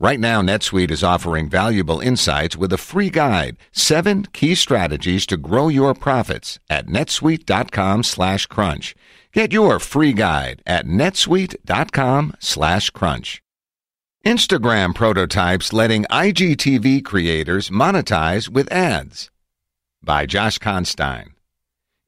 Right 0.00 0.20
now, 0.20 0.42
NetSuite 0.42 0.92
is 0.92 1.02
offering 1.02 1.48
valuable 1.48 1.98
insights 1.98 2.56
with 2.56 2.72
a 2.72 2.78
free 2.78 3.10
guide, 3.10 3.56
seven 3.72 4.26
key 4.32 4.54
strategies 4.54 5.26
to 5.26 5.36
grow 5.36 5.66
your 5.66 5.92
profits 5.92 6.60
at 6.70 6.86
netsuite.com 6.86 8.04
slash 8.04 8.46
crunch. 8.46 8.94
Get 9.32 9.52
your 9.52 9.80
free 9.80 10.12
guide 10.12 10.62
at 10.64 10.86
netsuite.com 10.86 12.34
slash 12.38 12.90
crunch. 12.90 13.42
Instagram 14.24 14.94
prototypes 14.94 15.72
letting 15.72 16.04
IGTV 16.04 17.04
creators 17.04 17.68
monetize 17.68 18.48
with 18.48 18.70
ads 18.72 19.30
by 20.00 20.26
Josh 20.26 20.58
Constine. 20.58 21.34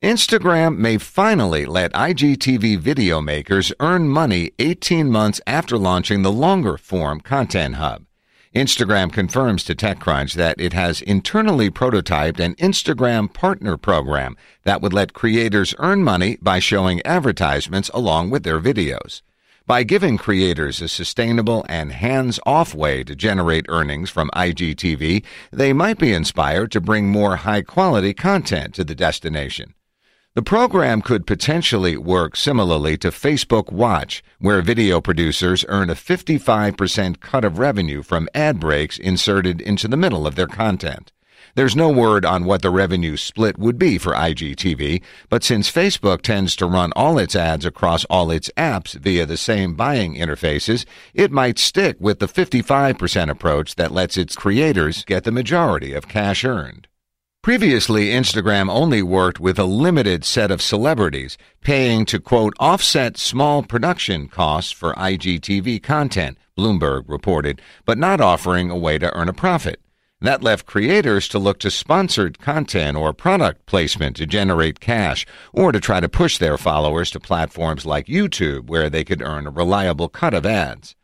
Instagram 0.02 0.78
may 0.78 0.96
finally 0.96 1.66
let 1.66 1.92
IGTV 1.92 2.78
video 2.78 3.20
makers 3.20 3.70
earn 3.80 4.08
money 4.08 4.50
18 4.58 5.10
months 5.10 5.42
after 5.46 5.76
launching 5.76 6.22
the 6.22 6.32
longer 6.32 6.78
form 6.78 7.20
Content 7.20 7.74
Hub. 7.74 8.06
Instagram 8.54 9.12
confirms 9.12 9.62
to 9.64 9.74
TechCrunch 9.74 10.32
that 10.36 10.58
it 10.58 10.72
has 10.72 11.02
internally 11.02 11.68
prototyped 11.68 12.40
an 12.40 12.54
Instagram 12.54 13.30
partner 13.30 13.76
program 13.76 14.38
that 14.62 14.80
would 14.80 14.94
let 14.94 15.12
creators 15.12 15.74
earn 15.78 16.02
money 16.02 16.38
by 16.40 16.60
showing 16.60 17.04
advertisements 17.04 17.90
along 17.92 18.30
with 18.30 18.42
their 18.42 18.58
videos. 18.58 19.20
By 19.66 19.82
giving 19.82 20.16
creators 20.16 20.80
a 20.80 20.88
sustainable 20.88 21.66
and 21.68 21.92
hands-off 21.92 22.74
way 22.74 23.04
to 23.04 23.14
generate 23.14 23.66
earnings 23.68 24.08
from 24.08 24.30
IGTV, 24.34 25.22
they 25.52 25.74
might 25.74 25.98
be 25.98 26.14
inspired 26.14 26.72
to 26.72 26.80
bring 26.80 27.08
more 27.10 27.36
high-quality 27.36 28.14
content 28.14 28.74
to 28.76 28.82
the 28.82 28.94
destination. 28.94 29.74
The 30.36 30.42
program 30.42 31.02
could 31.02 31.26
potentially 31.26 31.96
work 31.96 32.36
similarly 32.36 32.96
to 32.98 33.08
Facebook 33.10 33.72
Watch, 33.72 34.22
where 34.38 34.62
video 34.62 35.00
producers 35.00 35.64
earn 35.66 35.90
a 35.90 35.96
55% 35.96 37.18
cut 37.18 37.44
of 37.44 37.58
revenue 37.58 38.04
from 38.04 38.28
ad 38.32 38.60
breaks 38.60 38.96
inserted 38.96 39.60
into 39.60 39.88
the 39.88 39.96
middle 39.96 40.28
of 40.28 40.36
their 40.36 40.46
content. 40.46 41.10
There's 41.56 41.74
no 41.74 41.88
word 41.90 42.24
on 42.24 42.44
what 42.44 42.62
the 42.62 42.70
revenue 42.70 43.16
split 43.16 43.58
would 43.58 43.76
be 43.76 43.98
for 43.98 44.12
IGTV, 44.12 45.02
but 45.28 45.42
since 45.42 45.68
Facebook 45.68 46.22
tends 46.22 46.54
to 46.56 46.66
run 46.66 46.92
all 46.94 47.18
its 47.18 47.34
ads 47.34 47.64
across 47.64 48.04
all 48.04 48.30
its 48.30 48.52
apps 48.56 48.94
via 48.94 49.26
the 49.26 49.36
same 49.36 49.74
buying 49.74 50.14
interfaces, 50.14 50.84
it 51.12 51.32
might 51.32 51.58
stick 51.58 51.96
with 51.98 52.20
the 52.20 52.28
55% 52.28 53.30
approach 53.30 53.74
that 53.74 53.90
lets 53.90 54.16
its 54.16 54.36
creators 54.36 55.04
get 55.06 55.24
the 55.24 55.32
majority 55.32 55.92
of 55.92 56.06
cash 56.06 56.44
earned. 56.44 56.86
Previously, 57.50 58.10
Instagram 58.10 58.70
only 58.70 59.02
worked 59.02 59.40
with 59.40 59.58
a 59.58 59.64
limited 59.64 60.24
set 60.24 60.52
of 60.52 60.62
celebrities, 60.62 61.36
paying 61.62 62.04
to 62.04 62.20
quote, 62.20 62.54
offset 62.60 63.18
small 63.18 63.64
production 63.64 64.28
costs 64.28 64.70
for 64.70 64.94
IGTV 64.94 65.82
content, 65.82 66.38
Bloomberg 66.56 67.08
reported, 67.08 67.60
but 67.84 67.98
not 67.98 68.20
offering 68.20 68.70
a 68.70 68.78
way 68.78 68.98
to 68.98 69.12
earn 69.16 69.28
a 69.28 69.32
profit. 69.32 69.80
That 70.20 70.44
left 70.44 70.64
creators 70.64 71.26
to 71.26 71.40
look 71.40 71.58
to 71.58 71.72
sponsored 71.72 72.38
content 72.38 72.96
or 72.96 73.12
product 73.12 73.66
placement 73.66 74.14
to 74.18 74.26
generate 74.26 74.78
cash 74.78 75.26
or 75.52 75.72
to 75.72 75.80
try 75.80 75.98
to 75.98 76.08
push 76.08 76.38
their 76.38 76.56
followers 76.56 77.10
to 77.10 77.18
platforms 77.18 77.84
like 77.84 78.06
YouTube 78.06 78.68
where 78.68 78.88
they 78.88 79.02
could 79.02 79.22
earn 79.22 79.48
a 79.48 79.50
reliable 79.50 80.08
cut 80.08 80.34
of 80.34 80.46
ads. 80.46 80.94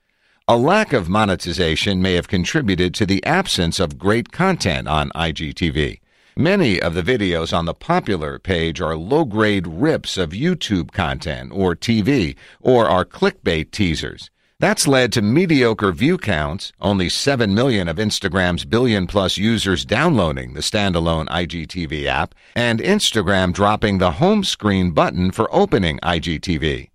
A 0.47 0.57
lack 0.57 0.93
of 0.93 1.09
monetization 1.09 2.01
may 2.01 2.13
have 2.13 2.29
contributed 2.29 2.95
to 2.95 3.05
the 3.05 3.25
absence 3.27 3.81
of 3.81 3.99
great 3.99 4.31
content 4.31 4.87
on 4.87 5.11
IGTV. 5.11 5.99
Many 6.39 6.79
of 6.83 6.93
the 6.93 7.03
videos 7.03 7.57
on 7.57 7.65
the 7.65 7.73
popular 7.73 8.39
page 8.39 8.79
are 8.83 8.95
low 8.95 9.25
grade 9.25 9.67
rips 9.67 10.19
of 10.19 10.33
YouTube 10.33 10.93
content 10.93 11.51
or 11.51 11.75
TV 11.75 12.37
or 12.61 12.87
are 12.87 13.07
clickbait 13.07 13.71
teasers. 13.71 14.29
That's 14.61 14.87
led 14.87 15.15
to 15.15 15.23
mediocre 15.23 15.93
view 15.93 16.19
counts, 16.19 16.75
only 16.79 17.09
7 17.09 17.55
million 17.55 17.89
of 17.89 17.97
Instagram's 17.97 18.67
billion 18.67 19.07
plus 19.07 19.39
users 19.39 19.87
downloading 19.87 20.53
the 20.53 20.61
standalone 20.61 21.27
IGTV 21.29 22.05
app, 22.05 22.35
and 22.55 22.81
Instagram 22.81 23.55
dropping 23.55 23.97
the 23.97 24.11
home 24.13 24.45
screen 24.45 24.91
button 24.91 25.31
for 25.31 25.49
opening 25.51 25.99
IGTV. 26.01 26.91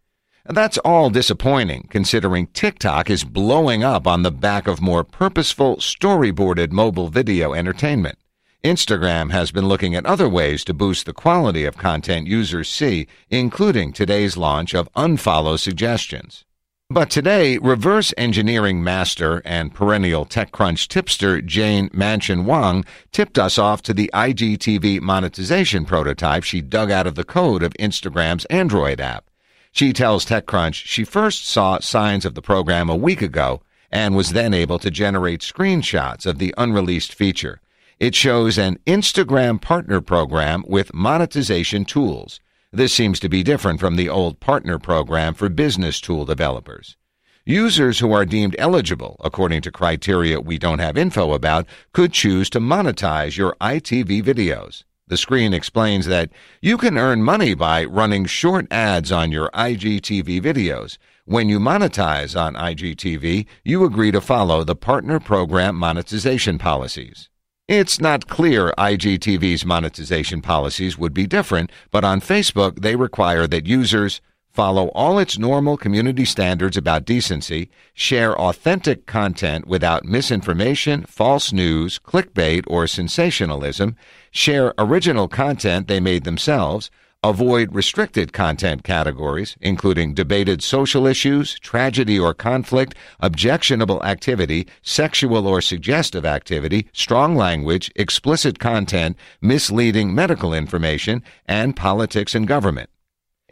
That's 0.45 0.77
all 0.79 1.09
disappointing 1.09 1.87
considering 1.89 2.45
TikTok 2.45 3.09
is 3.09 3.23
blowing 3.23 3.83
up 3.83 4.05
on 4.05 4.21
the 4.21 4.31
back 4.31 4.67
of 4.67 4.81
more 4.81 5.03
purposeful, 5.03 5.77
storyboarded 5.77 6.71
mobile 6.71 7.07
video 7.07 7.55
entertainment. 7.55 8.19
Instagram 8.63 9.31
has 9.31 9.51
been 9.51 9.67
looking 9.67 9.95
at 9.95 10.05
other 10.05 10.29
ways 10.29 10.63
to 10.63 10.73
boost 10.73 11.07
the 11.07 11.13
quality 11.13 11.65
of 11.65 11.77
content 11.77 12.27
users 12.27 12.69
see, 12.69 13.07
including 13.31 13.91
today's 13.91 14.37
launch 14.37 14.75
of 14.75 14.87
unfollow 14.93 15.57
suggestions. 15.57 16.45
But 16.87 17.09
today, 17.09 17.57
reverse 17.57 18.13
engineering 18.17 18.83
master 18.83 19.41
and 19.45 19.73
perennial 19.73 20.27
TechCrunch 20.27 20.89
tipster 20.89 21.41
Jane 21.41 21.89
Manchun 21.89 22.43
Wong 22.43 22.85
tipped 23.11 23.39
us 23.39 23.57
off 23.57 23.81
to 23.83 23.95
the 23.95 24.11
IGTV 24.13 25.01
monetization 25.01 25.83
prototype 25.83 26.43
she 26.43 26.61
dug 26.61 26.91
out 26.91 27.07
of 27.07 27.15
the 27.15 27.23
code 27.23 27.63
of 27.63 27.73
Instagram's 27.79 28.45
Android 28.45 29.01
app. 29.01 29.31
She 29.71 29.91
tells 29.91 30.23
TechCrunch 30.23 30.75
she 30.75 31.03
first 31.03 31.47
saw 31.47 31.79
signs 31.79 32.25
of 32.25 32.35
the 32.35 32.43
program 32.43 32.91
a 32.91 32.95
week 32.95 33.23
ago 33.23 33.63
and 33.91 34.15
was 34.15 34.33
then 34.33 34.53
able 34.53 34.77
to 34.77 34.91
generate 34.91 35.41
screenshots 35.41 36.27
of 36.27 36.37
the 36.37 36.53
unreleased 36.59 37.15
feature. 37.15 37.59
It 38.01 38.15
shows 38.15 38.57
an 38.57 38.79
Instagram 38.87 39.61
partner 39.61 40.01
program 40.01 40.63
with 40.67 40.91
monetization 40.91 41.85
tools. 41.85 42.39
This 42.71 42.91
seems 42.91 43.19
to 43.19 43.29
be 43.29 43.43
different 43.43 43.79
from 43.79 43.95
the 43.95 44.09
old 44.09 44.39
partner 44.39 44.79
program 44.79 45.35
for 45.35 45.49
business 45.49 46.01
tool 46.01 46.25
developers. 46.25 46.97
Users 47.45 47.99
who 47.99 48.11
are 48.11 48.25
deemed 48.25 48.55
eligible, 48.57 49.17
according 49.23 49.61
to 49.61 49.71
criteria 49.71 50.41
we 50.41 50.57
don't 50.57 50.79
have 50.79 50.97
info 50.97 51.33
about, 51.33 51.67
could 51.93 52.11
choose 52.11 52.49
to 52.49 52.59
monetize 52.59 53.37
your 53.37 53.55
IGTV 53.61 54.23
videos. 54.23 54.83
The 55.05 55.15
screen 55.15 55.53
explains 55.53 56.07
that 56.07 56.31
you 56.59 56.79
can 56.79 56.97
earn 56.97 57.21
money 57.21 57.53
by 57.53 57.85
running 57.85 58.25
short 58.25 58.65
ads 58.71 59.11
on 59.11 59.31
your 59.31 59.51
IGTV 59.51 60.41
videos. 60.41 60.97
When 61.25 61.49
you 61.49 61.59
monetize 61.59 62.35
on 62.35 62.55
IGTV, 62.55 63.45
you 63.63 63.85
agree 63.85 64.09
to 64.09 64.21
follow 64.21 64.63
the 64.63 64.75
partner 64.75 65.19
program 65.19 65.75
monetization 65.75 66.57
policies. 66.57 67.29
It's 67.71 68.01
not 68.01 68.27
clear 68.27 68.73
IGTV's 68.77 69.65
monetization 69.65 70.41
policies 70.41 70.97
would 70.97 71.13
be 71.13 71.25
different, 71.25 71.71
but 71.89 72.03
on 72.03 72.19
Facebook 72.19 72.81
they 72.81 72.97
require 72.97 73.47
that 73.47 73.65
users 73.65 74.19
follow 74.49 74.89
all 74.89 75.17
its 75.17 75.39
normal 75.39 75.77
community 75.77 76.25
standards 76.25 76.75
about 76.75 77.05
decency, 77.05 77.69
share 77.93 78.37
authentic 78.37 79.05
content 79.05 79.67
without 79.67 80.03
misinformation, 80.03 81.03
false 81.03 81.53
news, 81.53 81.97
clickbait, 81.97 82.65
or 82.67 82.87
sensationalism, 82.87 83.95
share 84.31 84.73
original 84.77 85.29
content 85.29 85.87
they 85.87 86.01
made 86.01 86.25
themselves, 86.25 86.91
Avoid 87.23 87.75
restricted 87.75 88.33
content 88.33 88.83
categories, 88.83 89.55
including 89.61 90.15
debated 90.15 90.63
social 90.63 91.05
issues, 91.05 91.59
tragedy 91.59 92.17
or 92.17 92.33
conflict, 92.33 92.95
objectionable 93.19 94.03
activity, 94.03 94.67
sexual 94.81 95.45
or 95.45 95.61
suggestive 95.61 96.25
activity, 96.25 96.87
strong 96.93 97.35
language, 97.35 97.91
explicit 97.95 98.57
content, 98.57 99.15
misleading 99.39 100.15
medical 100.15 100.51
information, 100.51 101.21
and 101.45 101.75
politics 101.75 102.33
and 102.33 102.47
government. 102.47 102.89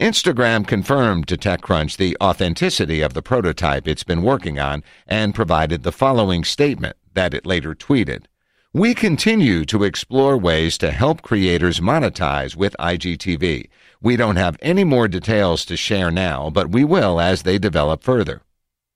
Instagram 0.00 0.66
confirmed 0.66 1.28
to 1.28 1.36
TechCrunch 1.36 1.96
the 1.96 2.16
authenticity 2.20 3.02
of 3.02 3.14
the 3.14 3.22
prototype 3.22 3.86
it's 3.86 4.02
been 4.02 4.22
working 4.22 4.58
on 4.58 4.82
and 5.06 5.32
provided 5.32 5.84
the 5.84 5.92
following 5.92 6.42
statement 6.42 6.96
that 7.14 7.34
it 7.34 7.46
later 7.46 7.76
tweeted. 7.76 8.24
We 8.72 8.94
continue 8.94 9.64
to 9.64 9.82
explore 9.82 10.38
ways 10.38 10.78
to 10.78 10.92
help 10.92 11.22
creators 11.22 11.80
monetize 11.80 12.54
with 12.54 12.76
IGTV. 12.78 13.68
We 14.00 14.16
don't 14.16 14.36
have 14.36 14.56
any 14.62 14.84
more 14.84 15.08
details 15.08 15.64
to 15.64 15.76
share 15.76 16.12
now, 16.12 16.50
but 16.50 16.70
we 16.70 16.84
will 16.84 17.20
as 17.20 17.42
they 17.42 17.58
develop 17.58 18.04
further. 18.04 18.42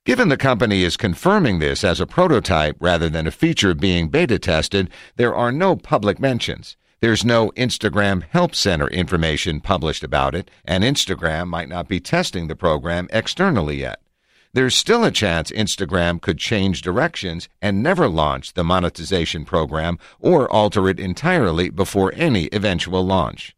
Given 0.06 0.29
the 0.29 0.37
company 0.37 0.85
is 0.85 0.97
confirming 0.97 1.59
this 1.59 1.82
as 1.82 1.99
a 1.99 2.06
prototype 2.06 2.76
rather 2.79 3.09
than 3.09 3.26
a 3.26 3.32
feature 3.32 3.75
being 3.75 4.11
beta 4.11 4.38
tested, 4.38 4.91
there 5.17 5.35
are 5.35 5.50
no 5.50 5.75
public 5.75 6.20
mentions. 6.20 6.77
There's 7.00 7.25
no 7.25 7.50
Instagram 7.56 8.23
Help 8.31 8.55
Center 8.55 8.87
information 8.87 9.61
published 9.61 10.05
about 10.05 10.37
it, 10.37 10.53
and 10.65 10.85
Instagram 10.85 11.49
might 11.49 11.69
not 11.69 11.88
be 11.88 11.99
testing 11.99 12.47
the 12.47 12.55
program 12.55 13.09
externally 13.11 13.81
yet 13.81 14.04
there's 14.55 14.75
still 14.75 15.05
a 15.05 15.11
chance 15.11 15.51
Instagram 15.51 16.21
could 16.21 16.39
change 16.39 16.81
directions 16.81 17.49
and 17.61 17.83
never 17.83 18.09
launch 18.09 18.55
the 18.55 18.65
monetization 18.65 19.45
program 19.45 19.99
or 20.21 20.51
alter 20.51 20.89
it 20.89 20.99
entirely 20.99 21.69
before 21.69 22.12
any 22.15 22.49
eventual 22.53 23.05
launch. 23.05 23.55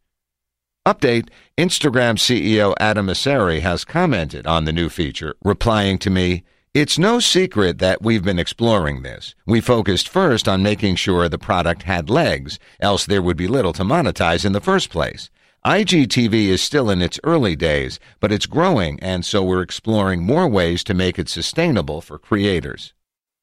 Update 0.86 1.28
Instagram 1.58 2.16
CEO 2.16 2.74
Adam 2.80 3.08
Mosseri 3.08 3.60
has 3.60 3.84
commented 3.84 4.46
on 4.46 4.64
the 4.64 4.72
new 4.72 4.88
feature, 4.88 5.34
replying 5.44 5.98
to 5.98 6.10
me, 6.10 6.44
It's 6.72 6.98
no 6.98 7.20
secret 7.20 7.78
that 7.78 8.02
we've 8.02 8.24
been 8.24 8.38
exploring 8.38 9.02
this. 9.02 9.34
We 9.46 9.60
focused 9.60 10.08
first 10.08 10.46
on 10.46 10.62
making 10.62 10.96
sure 10.96 11.28
the 11.28 11.38
product 11.38 11.84
had 11.84 12.08
legs, 12.08 12.58
else 12.80 13.04
there 13.04 13.22
would 13.22 13.36
be 13.36 13.48
little 13.48 13.72
to 13.74 13.82
monetize 13.82 14.44
in 14.44 14.52
the 14.52 14.60
first 14.60 14.90
place. 14.90 15.30
IGTV 15.66 16.46
is 16.46 16.62
still 16.62 16.88
in 16.88 17.02
its 17.02 17.18
early 17.24 17.56
days, 17.56 17.98
but 18.20 18.30
it's 18.30 18.46
growing, 18.46 19.00
and 19.00 19.24
so 19.24 19.42
we're 19.42 19.62
exploring 19.62 20.22
more 20.22 20.46
ways 20.46 20.84
to 20.84 20.94
make 20.94 21.18
it 21.18 21.28
sustainable 21.28 22.00
for 22.00 22.20
creators. 22.20 22.94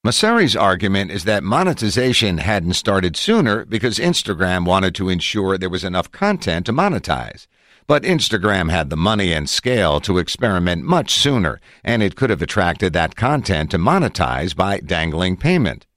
Mosseri's 0.08 0.56
argument 0.56 1.12
is 1.12 1.26
that 1.26 1.44
monetization 1.44 2.38
hadn't 2.38 2.76
started 2.76 3.18
sooner 3.18 3.66
because 3.66 4.00
Instagram 4.00 4.66
wanted 4.66 4.96
to 4.96 5.10
ensure 5.10 5.58
there 5.58 5.70
was 5.70 5.84
enough 5.84 6.14
content 6.14 6.66
to 6.66 6.72
monetize. 6.72 7.46
But 7.88 8.04
Instagram 8.04 8.72
had 8.72 8.90
the 8.90 8.96
money 8.96 9.34
and 9.34 9.50
scale 9.50 10.00
to 10.00 10.18
experiment 10.18 10.86
much 10.86 11.16
sooner, 11.16 11.60
and 11.84 12.02
it 12.02 12.16
could 12.16 12.30
have 12.30 12.42
attracted 12.42 12.94
that 12.94 13.18
content 13.18 13.70
to 13.72 13.78
monetize 13.78 14.56
by 14.56 14.80
dangling 14.80 15.36
payment. 15.36 15.88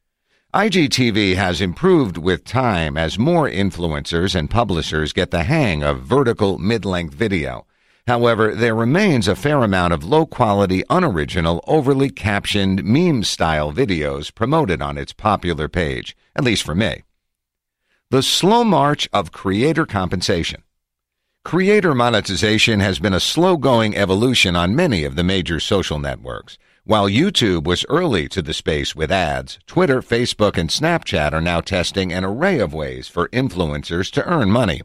IGTV 0.57 1.35
has 1.35 1.61
improved 1.61 2.17
with 2.17 2.43
time 2.43 2.97
as 2.97 3.19
more 3.19 3.47
influencers 3.47 4.35
and 4.35 4.49
publishers 4.49 5.13
get 5.13 5.31
the 5.31 5.43
hang 5.43 5.83
of 5.83 6.01
vertical 6.01 6.57
mid-length 6.57 7.13
video. 7.13 7.67
However, 8.07 8.55
there 8.55 8.75
remains 8.75 9.29
a 9.29 9.37
fair 9.37 9.63
amount 9.63 9.93
of 9.93 10.03
low-quality, 10.03 10.83
unoriginal, 10.89 11.63
overly 11.67 12.09
captioned 12.09 12.83
meme-style 12.85 13.71
videos 13.75 14.35
promoted 14.35 14.81
on 14.81 14.97
its 14.97 15.13
popular 15.13 15.69
page, 15.69 16.17
at 16.35 16.45
least 16.45 16.63
for 16.63 16.75
me. 16.75 17.03
The 18.09 18.23
slow 18.23 18.65
march 18.65 19.11
of 19.13 19.33
creator 19.33 19.85
compensation. 19.85 20.63
Creator 21.45 21.95
monetization 21.95 22.81
has 22.81 22.99
been 22.99 23.13
a 23.13 23.21
slow-going 23.21 23.95
evolution 23.95 24.57
on 24.57 24.75
many 24.75 25.05
of 25.05 25.17
the 25.17 25.23
major 25.23 25.61
social 25.61 25.99
networks. 25.99 26.57
While 26.87 27.09
YouTube 27.09 27.65
was 27.65 27.85
early 27.89 28.29
to 28.29 28.41
the 28.41 28.55
space 28.55 28.95
with 28.95 29.11
ads, 29.11 29.59
Twitter, 29.67 30.01
Facebook, 30.01 30.57
and 30.57 30.71
Snapchat 30.71 31.33
are 31.33 31.41
now 31.41 31.61
testing 31.61 32.13
an 32.13 32.25
array 32.25 32.61
of 32.61 32.73
ways 32.73 33.09
for 33.09 33.29
influencers 33.31 34.09
to 34.13 34.25
earn 34.25 34.53
money. 34.53 34.83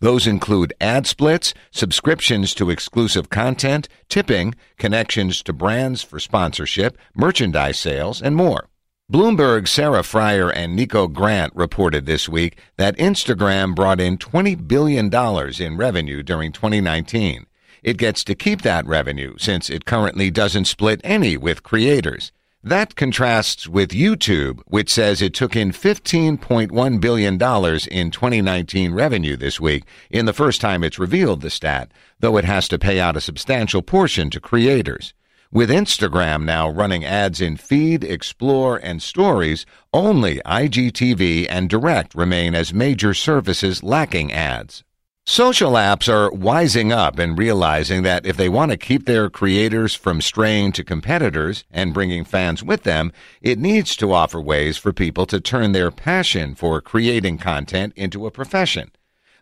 Those 0.00 0.26
include 0.26 0.74
ad 0.80 1.06
splits, 1.06 1.54
subscriptions 1.70 2.52
to 2.54 2.68
exclusive 2.68 3.30
content, 3.30 3.88
tipping, 4.08 4.56
connections 4.76 5.40
to 5.44 5.52
brands 5.52 6.02
for 6.02 6.18
sponsorship, 6.18 6.98
merchandise 7.14 7.78
sales, 7.78 8.20
and 8.20 8.34
more. 8.34 8.68
Bloomberg's 9.08 9.70
Sarah 9.70 10.02
Frier 10.02 10.50
and 10.52 10.74
Nico 10.74 11.06
Grant 11.06 11.54
reported 11.54 12.06
this 12.06 12.28
week 12.28 12.58
that 12.76 12.96
Instagram 12.96 13.72
brought 13.72 14.00
in 14.00 14.18
$20 14.18 14.66
billion 14.66 15.14
in 15.14 15.76
revenue 15.76 16.24
during 16.24 16.50
2019 16.50 17.46
it 17.86 17.98
gets 17.98 18.24
to 18.24 18.34
keep 18.34 18.62
that 18.62 18.84
revenue 18.84 19.36
since 19.38 19.70
it 19.70 19.84
currently 19.84 20.28
doesn't 20.28 20.64
split 20.64 21.00
any 21.04 21.36
with 21.36 21.62
creators. 21.62 22.32
That 22.64 22.96
contrasts 22.96 23.68
with 23.68 23.90
YouTube, 23.90 24.60
which 24.66 24.92
says 24.92 25.22
it 25.22 25.34
took 25.34 25.54
in 25.54 25.70
$15.1 25.70 27.00
billion 27.00 27.34
in 27.34 28.10
2019 28.10 28.92
revenue 28.92 29.36
this 29.36 29.60
week, 29.60 29.84
in 30.10 30.26
the 30.26 30.32
first 30.32 30.60
time 30.60 30.82
it's 30.82 30.98
revealed 30.98 31.42
the 31.42 31.48
stat, 31.48 31.92
though 32.18 32.36
it 32.36 32.44
has 32.44 32.66
to 32.68 32.78
pay 32.78 32.98
out 32.98 33.16
a 33.16 33.20
substantial 33.20 33.82
portion 33.82 34.30
to 34.30 34.40
creators. 34.40 35.14
With 35.52 35.70
Instagram 35.70 36.42
now 36.42 36.68
running 36.68 37.04
ads 37.04 37.40
in 37.40 37.56
Feed, 37.56 38.02
Explore, 38.02 38.78
and 38.78 39.00
Stories, 39.00 39.64
only 39.92 40.40
IGTV 40.44 41.46
and 41.48 41.70
Direct 41.70 42.16
remain 42.16 42.56
as 42.56 42.74
major 42.74 43.14
services 43.14 43.84
lacking 43.84 44.32
ads. 44.32 44.82
Social 45.28 45.72
apps 45.72 46.08
are 46.08 46.30
wising 46.30 46.92
up 46.92 47.18
and 47.18 47.36
realizing 47.36 48.04
that 48.04 48.24
if 48.24 48.36
they 48.36 48.48
want 48.48 48.70
to 48.70 48.76
keep 48.76 49.06
their 49.06 49.28
creators 49.28 49.92
from 49.92 50.20
straying 50.20 50.70
to 50.70 50.84
competitors 50.84 51.64
and 51.72 51.92
bringing 51.92 52.24
fans 52.24 52.62
with 52.62 52.84
them, 52.84 53.10
it 53.42 53.58
needs 53.58 53.96
to 53.96 54.12
offer 54.12 54.40
ways 54.40 54.76
for 54.76 54.92
people 54.92 55.26
to 55.26 55.40
turn 55.40 55.72
their 55.72 55.90
passion 55.90 56.54
for 56.54 56.80
creating 56.80 57.38
content 57.38 57.92
into 57.96 58.24
a 58.24 58.30
profession. 58.30 58.92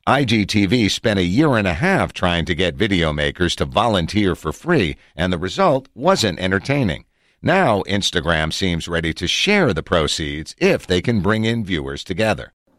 IGTV 0.07 0.91
spent 0.91 1.19
a 1.19 1.23
year 1.23 1.55
and 1.55 1.69
a 1.69 1.75
half 1.75 2.15
trying 2.15 2.47
to 2.47 2.55
get 2.55 2.77
video 2.77 3.13
makers 3.13 3.55
to 3.57 3.67
volunteer 3.67 4.35
for 4.35 4.55
free, 4.55 4.97
and 5.15 5.31
the 5.31 5.39
result 5.39 5.91
wasn't 5.95 6.41
entertaining. 6.41 7.05
Now 7.43 7.83
Instagram 7.83 8.55
seems 8.55 8.89
ready 8.89 9.13
to 9.13 9.29
share 9.29 9.75
the 9.75 9.83
proceeds 9.83 10.55
if 10.57 10.87
they 10.87 11.03
can 11.03 11.21
bring 11.21 11.45
in 11.45 11.63
viewers 11.63 12.03
together. 12.03 12.54